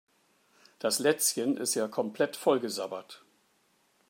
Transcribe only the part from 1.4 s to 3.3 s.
ist ja komplett vollgesabbert.